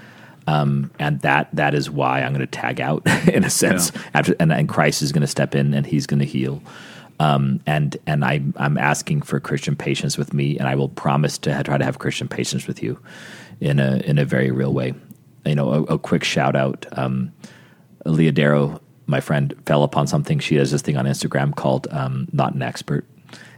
[0.46, 3.92] Um, and that that is why I'm going to tag out in a sense.
[4.14, 6.62] After and, and Christ is going to step in and He's going to heal.
[7.20, 11.38] Um, and and I I'm asking for Christian patience with me, and I will promise
[11.38, 12.98] to try to have Christian patience with you
[13.60, 14.94] in a in a very real way.
[15.44, 16.86] You know, a, a quick shout out.
[16.92, 17.32] Um,
[18.04, 20.38] Leah Darrow, my friend, fell upon something.
[20.38, 23.06] She does this thing on Instagram called um, "Not an Expert,"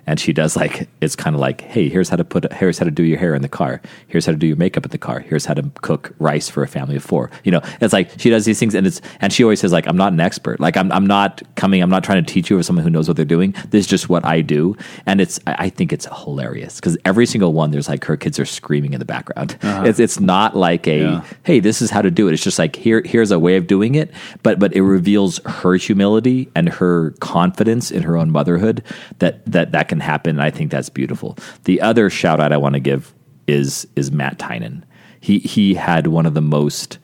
[0.06, 2.84] and she does like it's kind of like, hey, here's how to put here's how
[2.84, 3.80] to do your hair in the car.
[4.08, 5.20] Here's how to do your makeup in the car.
[5.20, 7.30] Here's how to cook rice for a family of four.
[7.44, 9.86] You know, it's like she does these things, and it's and she always says like,
[9.86, 10.60] I'm not an expert.
[10.60, 11.82] Like I'm I'm not coming.
[11.82, 13.54] I'm not trying to teach you as someone who knows what they're doing.
[13.70, 17.26] This is just what I do, and it's I, I think it's hilarious because every
[17.26, 19.56] single one there's like her kids are screaming in the background.
[19.62, 19.84] Uh-huh.
[19.86, 21.24] It's it's not like a Yeah.
[21.44, 22.34] hey, this is how to do it.
[22.34, 24.10] It's just like here here's a way of doing it,
[24.42, 28.82] but but it reveals her humility and her confidence in her own motherhood
[29.18, 30.40] that that that can happen.
[30.40, 31.38] I think that's beautiful.
[31.64, 33.14] The other shout out I want to give
[33.46, 34.84] is is Matt Tynan.
[35.20, 36.98] He he had one of the most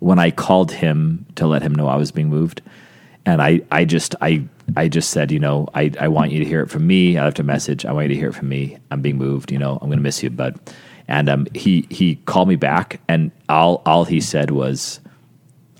[0.00, 2.60] when I called him to let him know I was being moved,
[3.24, 4.44] and I I just I
[4.76, 7.16] I just said you know I I want you to hear it from me.
[7.16, 7.86] I left a message.
[7.86, 8.76] I want you to hear it from me.
[8.90, 9.52] I'm being moved.
[9.52, 10.58] You know I'm going to miss you, bud.
[11.06, 15.00] And um, he he called me back, and all all he said was,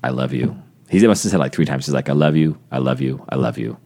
[0.01, 0.55] "I love you."
[0.89, 1.85] He must have said like three times.
[1.85, 3.77] He's like, "I love you, I love you, I love you,"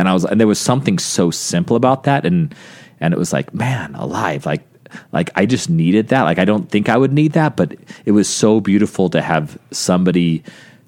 [0.00, 2.54] and I was and there was something so simple about that, and
[3.00, 4.62] and it was like, man, alive, like
[5.12, 6.22] like I just needed that.
[6.22, 9.58] Like I don't think I would need that, but it was so beautiful to have
[9.70, 10.42] somebody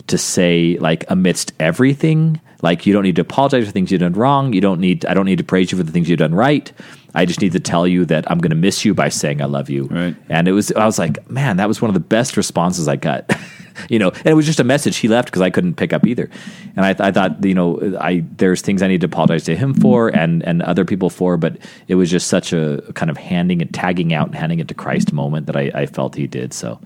[0.08, 4.14] to say like amidst everything like you don't need to apologize for things you've done
[4.14, 4.52] wrong.
[4.52, 6.72] You don't need i don't need to praise you for the things you've done right.
[7.14, 9.44] I just need to tell you that i'm going to miss you by saying i
[9.44, 9.84] love you.
[9.84, 10.16] Right.
[10.28, 12.96] and it was i was like man that was one of the best responses i
[12.96, 13.30] got
[13.88, 16.06] you know and it was just a message he left because i couldn't pick up
[16.06, 16.28] either
[16.76, 19.74] and I, I thought you know i there's things i need to apologize to him
[19.74, 21.58] for and and other people for but
[21.88, 24.74] it was just such a kind of handing it tagging out and handing it to
[24.74, 26.80] christ moment that i, I felt he did so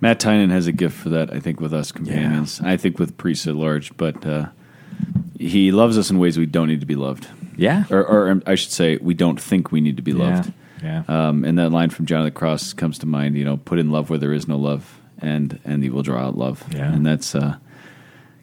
[0.00, 2.60] Matt Tynan has a gift for that, I think, with us companions.
[2.60, 4.46] I think with priests at large, but uh,
[5.38, 7.28] he loves us in ways we don't need to be loved.
[7.56, 10.52] yeah Or, or um, I should say, we don't think we need to be loved.
[10.82, 13.36] yeah Um, and that line from John of the Cross comes to mind.
[13.36, 16.26] You know, put in love where there is no love, and and he will draw
[16.26, 16.62] out love.
[16.74, 16.92] Yeah.
[16.92, 17.34] And that's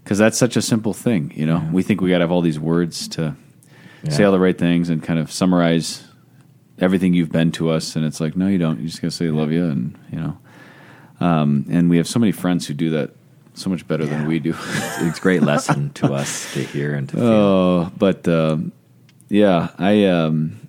[0.04, 1.32] because that's such a simple thing.
[1.36, 3.36] You know, we think we got to have all these words to
[4.10, 6.06] say all the right things and kind of summarize
[6.80, 8.80] everything you've been to us, and it's like, no, you don't.
[8.80, 10.38] You just gotta say I love you, and you know.
[11.20, 13.12] Um, and we have so many friends who do that
[13.56, 14.12] so much better Yeah.
[14.12, 14.56] than we do.
[15.02, 17.26] it's a great lesson to us to hear and to feel.
[17.26, 18.72] Oh, but um,
[19.28, 20.69] yeah, I um,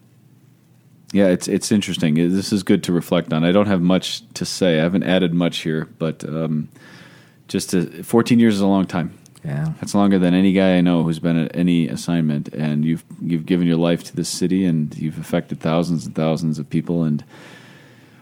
[1.12, 2.14] yeah, it's it's interesting.
[2.14, 3.44] This is good to reflect on.
[3.44, 4.78] I don't have much to say.
[4.78, 6.68] I haven't added much here, but um,
[7.48, 9.12] just to, 14 years is a long time.
[9.44, 9.72] yeah.
[9.80, 13.46] That's longer than any guy I know who's been at any assignment, and you've you've
[13.46, 17.24] given your life to this city, and you've affected thousands and thousands of people, and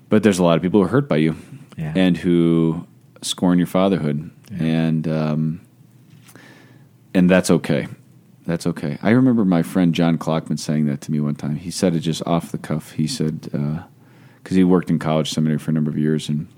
[0.09, 1.37] but there's a lot of people who are hurt by you,
[1.77, 1.93] Yeah.
[1.95, 2.87] and who
[3.21, 5.61] scorn your fatherhood, and um,
[7.15, 7.89] and that's okay.
[8.49, 8.97] That's okay.
[9.03, 11.57] I remember my friend John Clockman saying that to me one time.
[11.57, 12.93] He said it just off the cuff.
[12.93, 13.43] He said
[14.43, 16.49] because he worked in college seminary for a number of years, and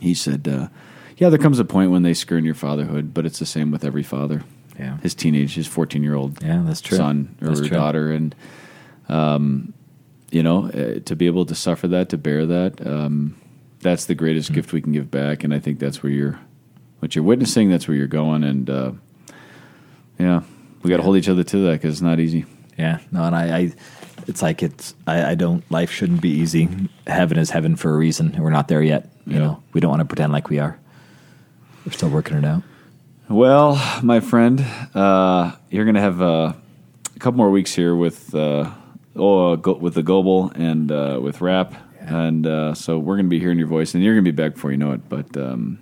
[0.00, 0.68] he said, uh,
[1.16, 3.86] "Yeah, there comes a point when they skirn your fatherhood, but it's the same with
[3.86, 4.44] every father.
[4.78, 4.98] Yeah.
[4.98, 6.98] His teenage, his fourteen-year-old Yeah, that's true.
[6.98, 7.70] son or That's true.
[7.70, 8.34] daughter, and
[9.08, 9.72] um,
[10.30, 13.34] you know, uh, to be able to suffer that, to bear that, um,
[13.80, 14.56] that's the greatest Mm.
[14.56, 15.42] gift we can give back.
[15.42, 16.38] And I think that's where you're,
[16.98, 17.70] what you're witnessing.
[17.70, 18.92] That's where you're going, and uh,
[20.18, 20.42] yeah,
[20.84, 22.44] we got to hold each other to that because it's not easy.
[22.78, 23.72] Yeah, no, and I, I
[24.28, 26.68] it's like it's I, I don't life shouldn't be easy.
[27.06, 29.08] Heaven is heaven for a reason, we're not there yet.
[29.26, 29.38] You Yeah.
[29.40, 30.78] know, we don't want to pretend like we are.
[31.86, 32.62] We're still working it out.
[33.28, 36.52] Well, my friend, uh, you're going to have uh,
[37.16, 38.70] a couple more weeks here with uh,
[39.16, 43.26] oh uh, go, with the Global and uh, with Rap, and uh, so we're going
[43.26, 45.08] to be hearing your voice, and you're going to be back before you know it.
[45.08, 45.78] But um,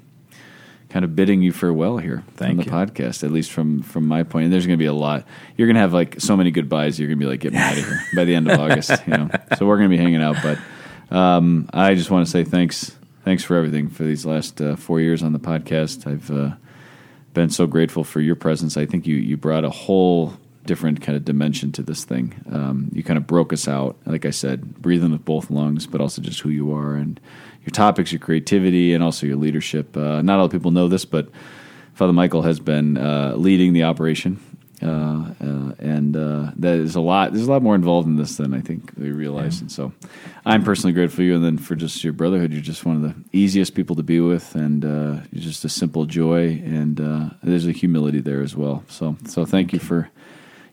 [0.93, 2.71] kind of bidding you farewell here Thank on the you.
[2.71, 4.45] podcast, at least from from my point.
[4.45, 5.25] And there's going to be a lot.
[5.57, 6.99] You're going to have like so many goodbyes.
[6.99, 8.91] You're going to be like, get me out of here by the end of August.
[9.07, 10.37] You know, so we're going to be hanging out.
[10.43, 14.77] But um, I just want to say thanks, thanks for everything for these last uh,
[14.77, 16.07] four years on the podcast.
[16.07, 16.57] I've uh,
[17.33, 18.77] been so grateful for your presence.
[18.77, 22.35] I think you you brought a whole different kind of dimension to this thing.
[22.51, 26.01] Um, you kind of broke us out, like I said, breathing with both lungs, but
[26.01, 27.21] also just who you are and
[27.65, 29.97] your topics, your creativity, and also your leadership.
[29.97, 31.29] Uh, not all people know this, but
[31.95, 34.41] Father Michael has been uh, leading the operation.
[34.83, 37.33] Uh, uh, and uh, that is a lot.
[37.33, 39.61] There's a lot more involved in this than I think we realize.
[39.61, 39.93] And so,
[40.45, 42.53] I'm personally grateful for you, and then for just your brotherhood.
[42.53, 45.69] You're just one of the easiest people to be with, and uh, you're just a
[45.69, 48.83] simple joy, and uh, there's a humility there as well.
[48.89, 50.11] So, so thank you for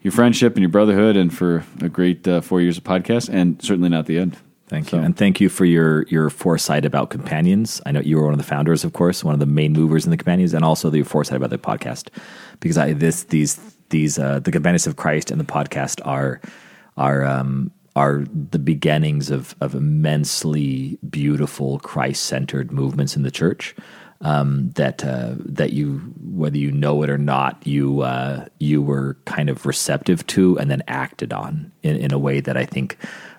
[0.02, 3.62] your friendship and your brotherhood, and for a great uh, four years of podcast, and
[3.62, 4.38] certainly not the end.
[4.68, 7.82] Thank So- you, and thank you for your your foresight about companions.
[7.86, 10.06] I know you were one of the founders, of course, one of the main movers
[10.06, 12.10] in the companions, and also the foresight about the podcast,
[12.60, 16.40] because I this these these uh, the companions of Christ and the podcast are
[16.98, 23.76] are um, are the beginnings of of immensely beautiful Christ centered movements in the church.
[24.22, 29.18] Um, that uh, that you whether you know it or not you uh, you were
[29.26, 32.98] kind of receptive to and then acted on in, in a way that I think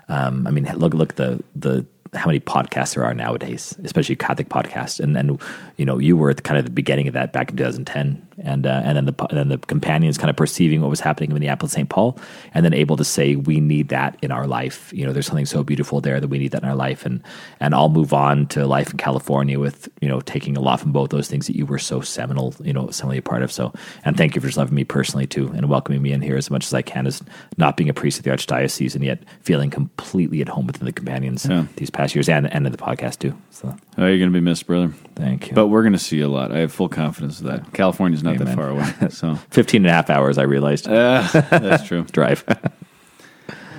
[0.09, 4.49] um, I mean look look the the how many podcasts there are nowadays, especially Catholic
[4.49, 5.41] podcasts, and and
[5.77, 8.27] you know you were at the, kind of the beginning of that back in 2010,
[8.43, 11.31] and uh, and then the and then the companions kind of perceiving what was happening
[11.31, 11.89] in Minneapolis, St.
[11.89, 12.19] Paul,
[12.55, 14.93] and then able to say we need that in our life.
[14.95, 17.23] You know, there's something so beautiful there that we need that in our life, and
[17.61, 20.93] and I'll move on to life in California with you know taking a lot from
[20.93, 23.53] both those things that you were so seminal, you know, seminally a part of.
[23.53, 23.73] So,
[24.05, 26.51] and thank you for just loving me personally too, and welcoming me in here as
[26.51, 27.23] much as I can, as
[27.57, 30.93] not being a priest of the archdiocese and yet feeling completely at home within the
[30.93, 31.67] companions Yeah.
[31.77, 33.37] these past years and and in the podcast too.
[33.51, 34.93] So, Oh, you're going to be missed, brother.
[35.17, 35.55] thank you.
[35.55, 36.51] But we're going to see you a lot.
[36.53, 37.73] I have full confidence of that.
[37.75, 38.57] California's not that Amen.
[38.57, 38.93] far away.
[39.11, 40.89] So 15 and a half hours, I realized.
[40.89, 42.03] uh, that's true.
[42.13, 42.45] Drive.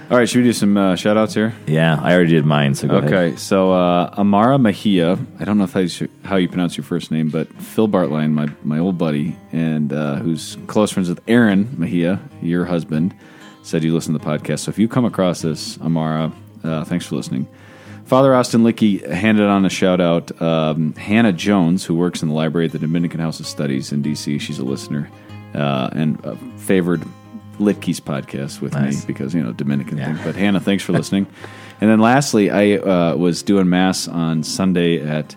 [0.09, 1.53] All right, should we do some uh, shout outs here?
[1.67, 2.75] yeah, I already did mine.
[2.75, 3.13] So go ahead.
[3.13, 6.83] Okay, so uh, Amara Mejia, I don't know if I should, how you pronounce your
[6.83, 11.21] first name, but Phil Bartline, my, my old buddy, and uh, who's close friends with
[11.29, 13.15] Aaron Mejia, your husband,
[13.63, 14.59] said you listen to the podcast.
[14.59, 16.33] So if you come across this, Amara,
[16.65, 17.47] uh, thanks for listening.
[18.11, 20.41] Father Austin Litke handed on a shout out.
[20.41, 24.01] Um, Hannah Jones, who works in the library at the Dominican House of Studies in
[24.01, 25.09] D.C., she's a listener
[25.55, 27.05] uh, and uh, favored
[27.57, 28.99] Litke's podcast with Nice.
[28.99, 30.13] me because, you know, Dominican Yeah.
[30.13, 30.25] thing.
[30.25, 31.25] But Hannah, thanks for listening.
[31.79, 35.33] And then lastly, I uh, was doing Mass on Sunday at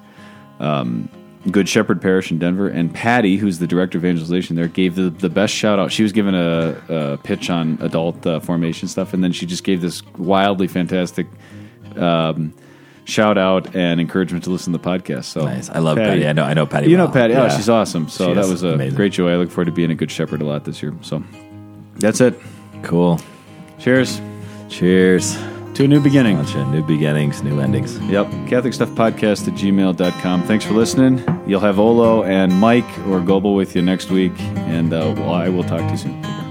[0.58, 1.08] um,
[1.52, 5.10] Good Shepherd Parish in Denver, and Patty, who's the director of evangelization there, gave the,
[5.10, 5.92] the best shout out.
[5.92, 9.62] She was given a, a pitch on adult uh, formation stuff, and then she just
[9.62, 11.28] gave this wildly fantastic
[11.96, 12.52] um,
[13.04, 15.24] shout out and encouragement to listen to the podcast.
[15.24, 15.68] So Nice.
[15.70, 16.26] I love Patty.
[16.26, 17.12] I know- I know Patty You know well.
[17.12, 17.34] Patty.
[17.34, 18.08] Oh, she's awesome.
[18.08, 18.96] So She that was a amazing.
[18.96, 19.32] great joy.
[19.32, 20.94] I look forward to being a Good Shepherd a lot this year.
[21.02, 21.22] So
[21.96, 22.34] that's it.
[22.82, 23.20] Cool.
[23.78, 24.20] Cheers
[24.68, 25.36] Cheers.
[25.74, 26.38] to a new beginning.
[26.38, 27.98] Of new beginnings, new endings.
[28.00, 28.26] Yep.
[28.48, 30.42] Catholic Stuff Podcast at gmail.com.
[30.44, 31.22] Thanks for listening.
[31.46, 34.32] You'll have Olo and Mike or Goebel with you next week.
[34.40, 36.43] And uh, well, I will talk to you soon.